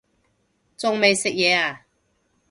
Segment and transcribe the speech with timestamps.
[0.77, 1.85] 仲未食嘢呀